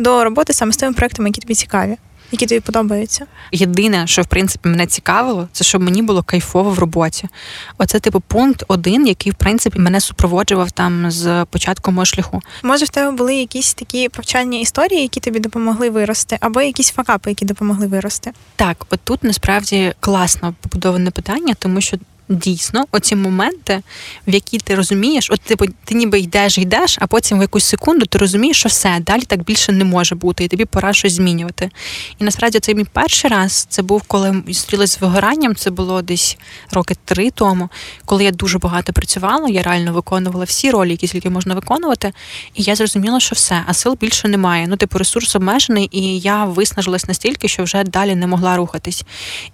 [0.00, 1.96] до роботи саме з тими проектами, які тобі цікаві,
[2.32, 3.26] які тобі подобаються?
[3.52, 7.28] Єдине, що в принципі мене цікавило, це щоб мені було кайфово в роботі.
[7.78, 12.42] Оце, типу, пункт один, який в принципі мене супроводжував там з початку мого шляху.
[12.62, 17.30] Може, в тебе були якісь такі повчальні історії, які тобі допомогли вирости, або якісь факапи,
[17.30, 18.32] які допомогли вирости?
[18.56, 21.96] Так, от тут насправді класно побудоване питання, тому що.
[22.30, 23.82] Дійсно, оці моменти,
[24.26, 28.06] в які ти розумієш, от типу, ти ніби йдеш, йдеш, а потім в якусь секунду
[28.06, 31.70] ти розумієш, що все, далі так більше не може бути, і тобі пора щось змінювати.
[32.18, 33.66] І насправді це мій перший раз.
[33.68, 35.54] Це був, коли зустрілась з вигоранням.
[35.56, 36.38] Це було десь
[36.72, 37.68] роки три тому,
[38.04, 39.48] коли я дуже багато працювала.
[39.48, 42.12] Я реально виконувала всі ролі, які тільки можна виконувати.
[42.54, 44.66] І я зрозуміла, що все, а сил більше немає.
[44.68, 49.04] Ну, типу, ресурс обмежений, і я виснажилась настільки, що вже далі не могла рухатись.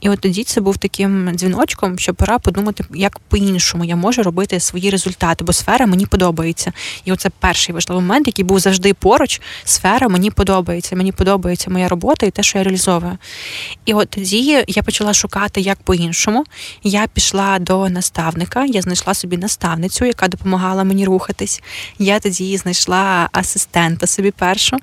[0.01, 4.23] І от тоді це був таким дзвіночком, що пора подумати думати, як по-іншому я можу
[4.23, 6.73] робити свої результати, бо сфера мені подобається.
[7.05, 9.41] І оце перший важливий момент, який був завжди поруч.
[9.65, 10.97] Сфера мені подобається.
[10.97, 13.19] Мені подобається моя робота і те, що я реалізовую.
[13.85, 16.45] І от тоді я почала шукати як по-іншому.
[16.83, 21.63] Я пішла до наставника, я знайшла собі наставницю, яка допомагала мені рухатись.
[21.99, 24.77] Я тоді знайшла асистента собі першу.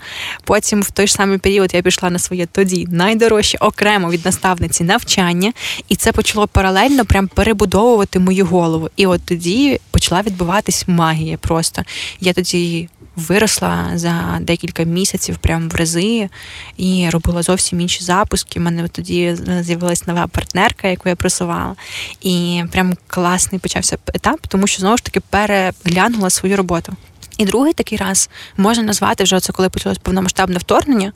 [0.44, 4.84] Потім в той ж самий період я пішла на своє тоді найдорожче окремо від наставниці
[4.84, 5.54] навчання,
[5.90, 7.28] і це почало паралельно прям
[7.64, 8.90] перебудовувати мою голову.
[8.96, 11.38] І от тоді почала відбуватись магія.
[11.38, 11.84] Просто
[12.20, 12.90] я тоді.
[13.16, 16.30] Виросла за декілька місяців прямо в рази
[16.78, 18.60] і робила зовсім інші запуски.
[18.60, 21.76] У мене тоді з'явилася нова партнерка, яку я просувала.
[22.22, 26.96] І прям класний почався етап, тому що знову ж таки переглянула свою роботу.
[27.38, 31.14] І другий такий раз можна назвати вже це, коли почалось повномасштабне вторгнення.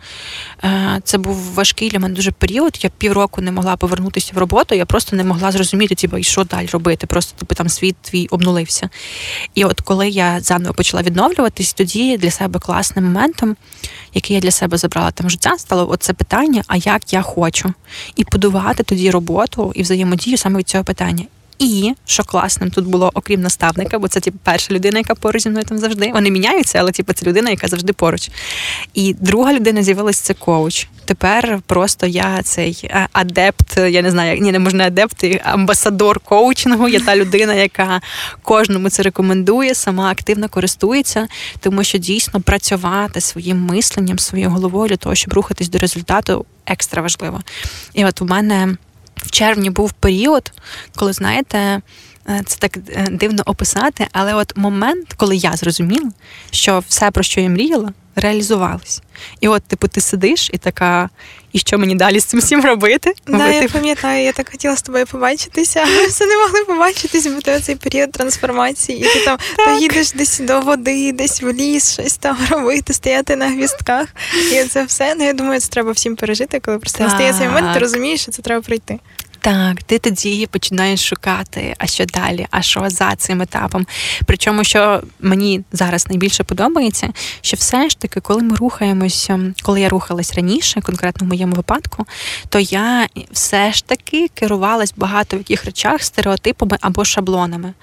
[0.63, 2.79] Е, це був важкий для мене дуже період.
[2.81, 4.75] Я півроку не могла повернутися в роботу.
[4.75, 7.07] Я просто не могла зрозуміти, типу, що далі робити.
[7.07, 8.89] Просто типу, там світ твій обнулився.
[9.55, 13.55] І от коли я заново почала відновлюватись, тоді для себе класним моментом,
[14.13, 17.73] який я для себе забрала там життя, стало оце питання: а як я хочу,
[18.15, 21.25] і подувати тоді роботу і взаємодію саме від цього питання.
[21.59, 25.49] І що класним тут було, окрім наставника, бо це типу, перша людина, яка поруч зі
[25.49, 26.11] мною там завжди.
[26.13, 28.29] Вони міняються, але типу, це людина, яка завжди поруч.
[28.93, 30.87] І друга людина з'явилася це коуч.
[31.05, 36.87] Тепер просто я цей е, адепт, я не знаю, ні, не можна адепт, амбасадор коучингу.
[36.87, 38.01] Я та людина, яка
[38.41, 41.27] кожному це рекомендує, сама активно користується,
[41.59, 47.01] тому що дійсно працювати своїм мисленням, своєю головою для того, щоб рухатись до результату, екстра
[47.01, 47.41] важливо.
[47.93, 48.77] І от у мене
[49.17, 50.51] в червні був період,
[50.95, 51.81] коли, знаєте,
[52.45, 56.09] це так е, дивно описати, але от момент, коли я зрозуміла,
[56.51, 59.01] що все, про що я мріяла, реалізувалось.
[59.41, 61.09] І от, типу, ти сидиш і така,
[61.53, 63.13] і що мені далі з цим всім робити?
[63.27, 67.41] Да, Я пам'ятаю, я так хотіла з тобою побачитися, а все не могли побачитись, бо
[67.41, 71.93] ти цей період трансформації, і ти там то їдеш десь до води, десь в ліс,
[71.93, 74.07] щось там робити, стояти на гвістках.
[74.51, 75.15] І це все.
[75.15, 78.31] Ну я думаю, це треба всім пережити, коли просто настає цей момент, ти розумієш, що
[78.31, 78.99] це треба пройти.
[79.41, 83.87] Так, ти тоді починаєш шукати, а що далі, а що за цим етапом.
[84.25, 87.09] Причому, що мені зараз найбільше подобається,
[87.41, 92.05] що все ж таки, коли ми рухаємося, коли я рухалась раніше, конкретно в моєму випадку,
[92.49, 97.73] то я все ж таки керувалась багато в яких речах стереотипами або шаблонами.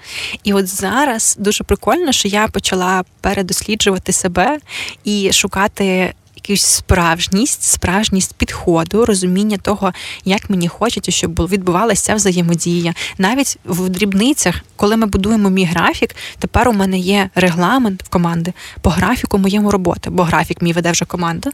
[0.43, 4.59] І от зараз дуже прикольно, що я почала передосліджувати себе
[5.03, 6.13] і шукати
[6.49, 9.93] якусь справжність, справжність підходу, розуміння того,
[10.25, 12.93] як мені хочеться, щоб відбувалася взаємодія.
[13.17, 18.53] Навіть в дрібницях, коли ми будуємо мій графік, тепер у мене є регламент в команди
[18.81, 21.51] по графіку моєму роботи, бо графік мій веде вже команда,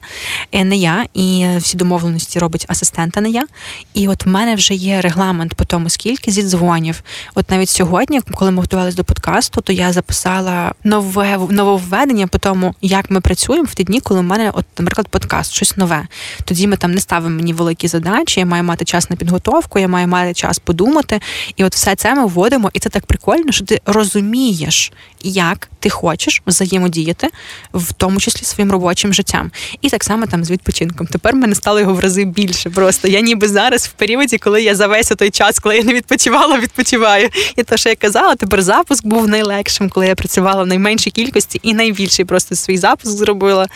[0.51, 3.45] е, не я, і всі домовленості робить асистента, не я.
[3.93, 7.03] І от в мене вже є регламент по тому, скільки зідзвонів.
[7.35, 12.75] От навіть сьогодні, коли ми готувалися до подкасту, то я записала нове нововведення по тому,
[12.81, 16.07] як ми працюємо в ті дні, коли в мене от наприклад, подкаст, щось нове.
[16.45, 19.87] Тоді ми там не ставимо мені великі задачі, я маю мати час на підготовку, я
[19.87, 21.19] маю мати час подумати.
[21.55, 24.91] І от все це ми вводимо, і це так прикольно, що ти розумієш,
[25.23, 27.27] як ти хочеш взаємодіяти,
[27.73, 29.51] в тому числі своїм робочим життям.
[29.81, 31.07] І так само там з відпочинком.
[31.07, 32.69] Тепер мене стало його в рази більше.
[32.69, 35.93] Просто я ніби зараз в періоді, коли я за весь той час, коли я не
[35.93, 37.29] відпочивала, відпочиваю.
[37.55, 41.59] І те, що я казала, тепер запуск був найлегшим, коли я працювала в найменшій кількості
[41.63, 43.67] і найбільший просто свій запуск зробила.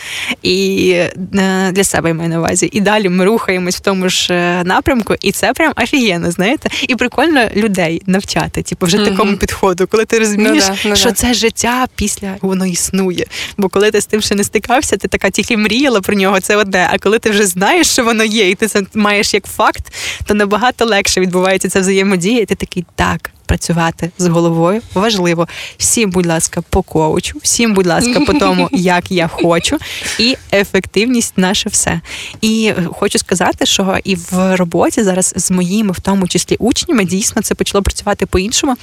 [0.41, 2.69] І е, для себе я маю на увазі.
[2.71, 6.95] І далі ми рухаємось в тому ж е, напрямку, і це прям офігенно, знаєте, і
[6.95, 9.10] прикольно людей навчати, типу, вже mm-hmm.
[9.10, 11.15] такому підходу, коли ти розумієш, ну, да, ну, що да.
[11.15, 13.25] це життя після воно існує.
[13.58, 16.55] Бо коли ти з тим ще не стикався, ти така тільки мріяла про нього, це
[16.55, 16.89] одне.
[16.91, 19.93] А коли ти вже знаєш, що воно є, і ти це маєш як факт,
[20.25, 25.47] то набагато легше відбувається ця взаємодія, і ти такий так працювати з головою важливо.
[25.77, 29.77] Всім, будь ласка, по коучу, всім, будь ласка, по тому, як я хочу,
[30.19, 32.01] і ефективність наше все.
[32.41, 37.41] І хочу сказати, що і в роботі зараз з моїми, в тому числі учнями, дійсно
[37.41, 38.75] це почало працювати по-іншому.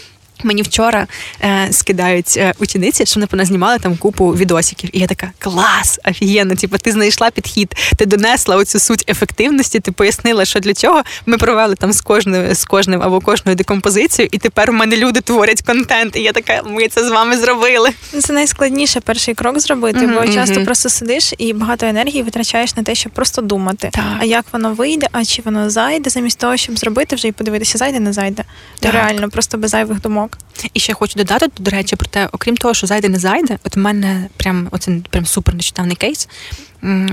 [0.43, 1.07] Мені вчора
[1.41, 4.91] е, скидають е, учениці, що вони поназнімали там купу відосиків.
[4.93, 9.93] І я така клас, офігенно, типу, ти знайшла підхід, ти донесла оцю суть ефективності, ти
[9.93, 14.39] пояснила, що для чого ми провели там з кожною з кожним або кожною декомпозицією, і
[14.39, 16.17] тепер у мене люди творять контент.
[16.17, 17.91] І я така, ми це з вами зробили.
[18.21, 20.35] Це найскладніше перший крок зробити, mm-hmm, бо mm-hmm.
[20.35, 23.91] часто просто сидиш і багато енергії витрачаєш на те, щоб просто думати.
[23.93, 24.05] Так.
[24.21, 27.79] А як воно вийде, а чи воно зайде, замість того, щоб зробити вже і подивитися,
[27.79, 28.45] зайде, не зайде.
[28.81, 28.93] Так.
[28.93, 30.32] Реально, просто без зайвих думок.
[30.63, 30.71] Так.
[30.75, 33.77] І ще хочу додати, до речі, про те, окрім того, що зайде не зайде, от
[33.77, 36.29] в мене прям оце прям супер нещодавний кейс.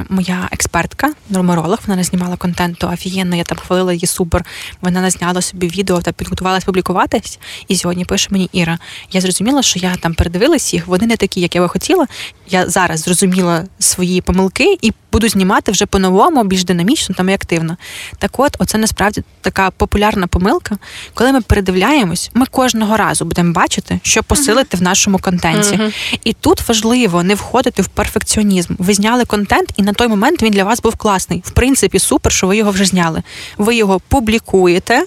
[0.10, 4.45] Моя експертка, норморолог, вона не знімала контенту офігенно, я там хвалила її супер.
[4.82, 7.39] Вона назняла собі відео та підготувалась публікуватись.
[7.67, 8.79] І сьогодні пише мені Іра.
[9.12, 12.08] Я зрозуміла, що я там передивилась їх, вони не такі, як я би хотіла.
[12.49, 17.78] Я зараз зрозуміла свої помилки і буду знімати вже по-новому, більш динамічно там і активно.
[18.17, 20.78] Так от, оце насправді така популярна помилка.
[21.13, 24.80] Коли ми передивляємось, ми кожного разу будемо бачити, що посилити uh-huh.
[24.80, 25.76] в нашому контенті.
[25.76, 26.19] Uh-huh.
[26.24, 28.76] І тут важливо не входити в перфекціонізм.
[28.78, 31.43] Ви зняли контент, і на той момент він для вас був класний.
[31.45, 33.24] В принципі, супер, що ви його вже зняли.
[33.58, 35.06] Ви його публікуєте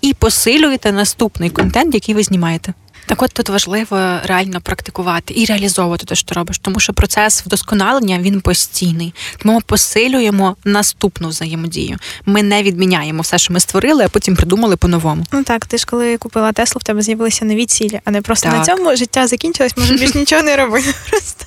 [0.00, 2.74] і посилюєте наступний контент, який ви знімаєте.
[3.06, 8.18] Так, от тут важливо реально практикувати і реалізовувати те, що робиш, тому що процес вдосконалення
[8.18, 9.14] він постійний.
[9.38, 11.98] Тому ми посилюємо наступну взаємодію.
[12.26, 15.24] Ми не відміняємо все, що ми створили, а потім придумали по-новому.
[15.32, 18.48] Ну так, ти ж коли купила Теслу, в тебе з'явилися нові цілі, а не просто
[18.48, 18.58] так.
[18.58, 20.94] на цьому життя закінчилось, може більш нічого не робити.
[21.10, 21.44] Просто.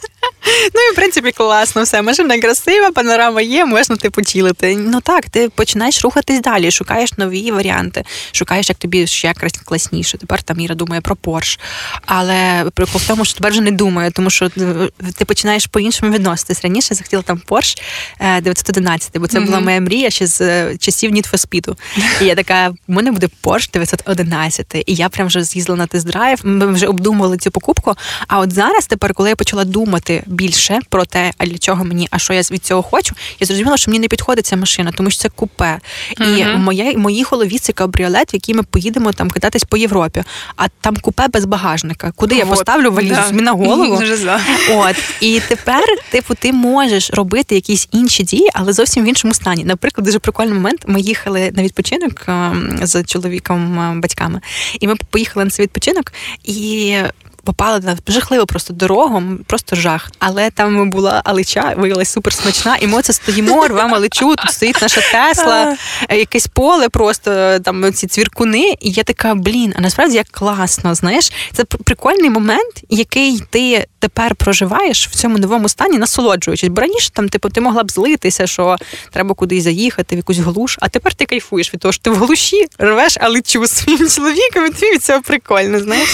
[0.75, 2.01] Ну і в принципі класно, все.
[2.01, 4.75] Машина красива, панорама є, можна типу чілити.
[4.75, 9.33] Ну так, ти починаєш рухатись далі, шукаєш нові варіанти, шукаєш, як тобі ще
[9.65, 10.17] класніше.
[10.17, 11.59] Тепер там Іра думає про Порш.
[12.05, 16.11] Але прикол в тому, що тепер вже не думає, тому що е, ти починаєш по-іншому
[16.11, 16.61] відноситись.
[16.63, 17.75] Раніше захотіла там Порш
[18.19, 19.45] 911, бо це mm-hmm.
[19.45, 21.75] була моя мрія ще з е, часів Need for Speed.
[22.21, 24.75] І я така: в мене буде Порш 911.
[24.85, 26.39] І я прям вже з'їздила на тест-драйв.
[26.43, 27.95] Ми вже обдумували цю покупку.
[28.27, 32.07] А от зараз, тепер, коли я почала думати більше про те, а для чого мені,
[32.11, 35.09] а що я від цього хочу, я зрозуміла, що мені не підходить ця машина, тому
[35.09, 35.79] що це купе.
[36.17, 36.37] Uh-huh.
[36.37, 40.23] І в моїй, моїй голові це кабріолет, в який ми поїдемо там кататись по Європі.
[40.55, 42.13] А там купе без багажника.
[42.15, 43.41] Куди я поставлю валізу да.
[43.41, 44.03] на голову?
[44.71, 49.65] От і тепер, типу, ти можеш робити якісь інші дії, але зовсім в іншому стані.
[49.65, 50.83] Наприклад, дуже прикольний момент.
[50.87, 54.41] Ми їхали на відпочинок ем, з чоловіком ем, батьками,
[54.79, 56.97] і ми поїхали на цей відпочинок і
[57.45, 60.11] попала на жахливу просто дорогу, просто жах.
[60.19, 64.81] Але там була алича, виявилася супер смачна, і ми це стоїмо, рвемо аличу, тут стоїть
[64.81, 65.77] наша Тесла,
[66.09, 68.73] якесь поле, просто там ці цвіркуни.
[68.79, 74.35] І я така, блін, а насправді як класно, знаєш, це прикольний момент, який ти тепер
[74.35, 76.69] проживаєш в цьому новому стані, насолоджуючись.
[76.69, 78.75] Бо раніше там, типу, ти могла б злитися, що
[79.11, 82.15] треба кудись заїхати, в якусь глуш, а тепер ти кайфуєш від того, що ти в
[82.15, 86.09] глуші рвеш аличу своїм чоловіком, і тобі від цього прикольно, знаєш.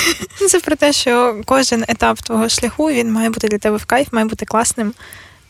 [0.49, 4.07] Це про те, що кожен етап твого шляху він має бути для тебе в кайф,
[4.11, 4.93] має бути класним.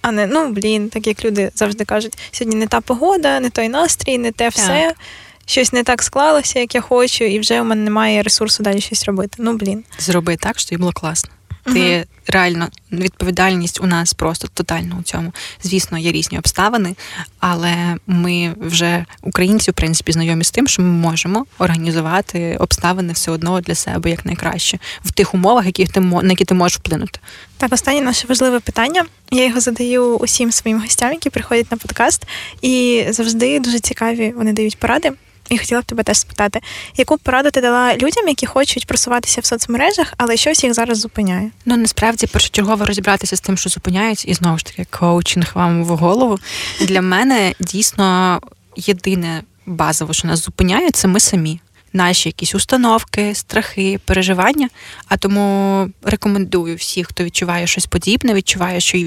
[0.02, 3.70] А не ну блін, так як люди завжди кажуть, сьогодні не та погода, не той
[3.70, 4.88] настрій, не те все.
[4.88, 4.98] Так.
[5.46, 9.06] Щось не так склалося, як я хочу, і вже у мене немає ресурсу далі щось
[9.06, 9.36] робити.
[9.40, 9.84] Ну блін.
[10.00, 11.32] Зроби так, що їй було класно.
[11.64, 15.34] Ти реально відповідальність у нас просто тотально у цьому.
[15.64, 16.96] Звісно, є різні обставини,
[17.40, 23.32] але ми вже українці, в принципі, знайомі з тим, що ми можемо організувати обставини все
[23.32, 27.20] одно для себе як найкраще в тих умовах, які ти на які ти можеш вплинути.
[27.58, 29.06] Так, останнє наше важливе питання.
[29.32, 32.28] Я його задаю усім своїм гостям, які приходять на подкаст,
[32.62, 35.12] і завжди дуже цікаві вони дають поради.
[35.50, 36.60] І хотіла б тебе теж спитати,
[36.98, 41.52] яку пораду ти дала людям, які хочуть просуватися в соцмережах, але щось їх зараз зупиняє?
[41.66, 45.88] Ну насправді першочергово розібратися з тим, що зупиняють, і знову ж таки коучинг вам в
[45.88, 46.40] голову.
[46.82, 48.40] Для мене дійсно
[48.76, 51.60] єдине базово, що нас зупиняє, це ми самі
[51.94, 54.70] наші якісь установки, страхи, переживання.
[55.08, 58.98] А тому рекомендую всіх, хто відчуває щось подібне, відчуває, що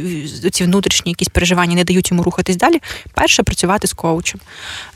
[0.51, 2.81] ці внутрішні якісь переживання не дають йому рухатись далі.
[3.15, 4.41] Перше працювати з коучем.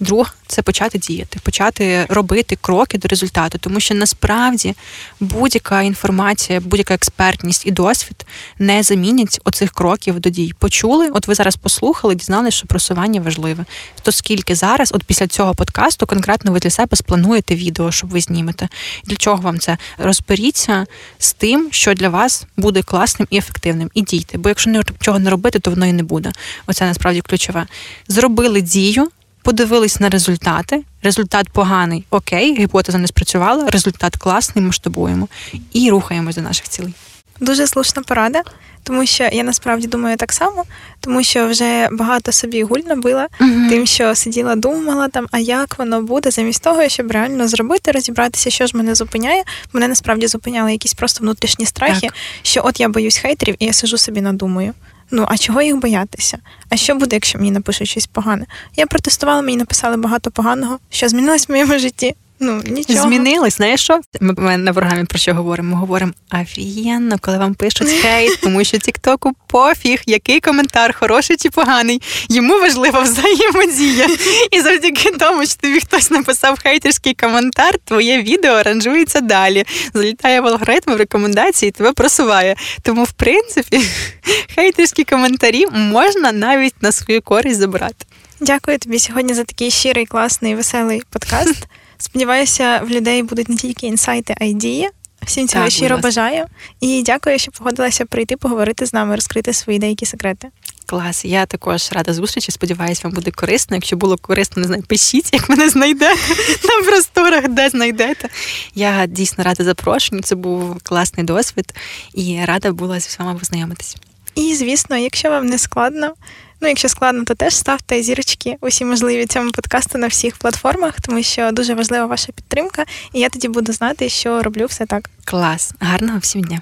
[0.00, 4.74] Друге це почати діяти, почати робити кроки до результату, тому що насправді
[5.20, 8.26] будь-яка інформація, будь-яка експертність і досвід
[8.58, 10.52] не замінять оцих кроків до дій.
[10.58, 13.64] Почули, от ви зараз послухали, дізналися, що просування важливе.
[14.02, 18.20] То скільки зараз, от після цього подкасту, конкретно ви для себе сплануєте відео щоб ви
[18.20, 18.68] знімете.
[19.04, 19.78] Для чого вам це?
[19.98, 20.86] Розберіться
[21.18, 23.90] з тим, що для вас буде класним і ефективним.
[23.94, 24.38] І дійте.
[24.38, 26.32] Бо якщо нічого не робити, то воно і не буде.
[26.66, 27.66] Оце насправді ключове.
[28.08, 29.08] Зробили дію.
[29.48, 30.84] Подивились на результати.
[31.02, 35.28] Результат поганий, окей, гіпотеза не спрацювала, результат класний, масштабуємо
[35.72, 36.94] і рухаємось до наших цілей.
[37.40, 38.42] Дуже слушна порада,
[38.82, 40.64] тому що я насправді думаю так само,
[41.00, 43.68] тому що вже багато собі гуль набила, uh-huh.
[43.68, 48.50] тим, що сиділа, думала там, а як воно буде, замість того, щоб реально зробити, розібратися,
[48.50, 49.42] що ж мене зупиняє.
[49.72, 52.14] Мене насправді зупиняли якісь просто внутрішні страхи, так.
[52.42, 54.74] що от я боюсь хейтерів, і я сижу собі надумаю.
[55.10, 56.38] Ну, а чого їх боятися?
[56.68, 58.46] А що буде, якщо мені напишуть щось погане?
[58.76, 62.14] Я протестувала, мені написали багато поганого, що змінилось в моєму житті.
[62.40, 63.02] Ну нічого.
[63.02, 64.00] Змінились, знаєш що?
[64.20, 65.70] Ми, ми на програмі про що говоримо?
[65.70, 71.50] Ми говоримо офігенно, коли вам пишуть хейт, тому що Тіктоку пофіг, який коментар, хороший чи
[71.50, 72.02] поганий.
[72.28, 74.06] Йому важлива взаємодія.
[74.50, 79.64] І завдяки тому, що тобі хтось написав хейтерський коментар, твоє відео ранжується далі.
[79.94, 82.56] Залітає в алгоритм в рекомендації, і тебе просуває.
[82.82, 83.80] Тому, в принципі,
[84.54, 88.06] хейтерські коментарі можна навіть на свою користь забрати.
[88.40, 91.66] Дякую тобі сьогодні за такий щирий, класний, веселий подкаст.
[91.98, 94.88] Сподіваюся, в людей будуть не тільки інсайти, а й дії.
[95.22, 96.46] Всім цього Так, щиро бажаю.
[96.80, 100.48] І дякую, що погодилася прийти поговорити з нами, розкрити свої деякі секрети.
[100.86, 102.52] Клас, я також рада зустрічі.
[102.52, 103.76] Сподіваюсь, вам буде корисно.
[103.76, 106.34] Якщо було корисно, не знаю, пишіть, як мене знайдете
[106.64, 108.28] на просторах, де знайдете.
[108.74, 110.22] Я дійсно рада запрошенню.
[110.22, 111.74] Це був класний досвід
[112.14, 113.96] і рада була з вами познайомитись.
[114.38, 116.14] І, звісно, якщо вам не складно,
[116.60, 121.22] ну якщо складно, то теж ставте зірочки усі можливі цьому подкасту на всіх платформах, тому
[121.22, 125.10] що дуже важлива ваша підтримка, і я тоді буду знати, що роблю все так.
[125.24, 126.60] Клас, гарного всім дня.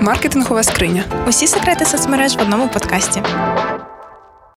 [0.00, 1.04] Маркетингова скриня.
[1.28, 3.22] Усі секрети соцмереж в одному подкасті.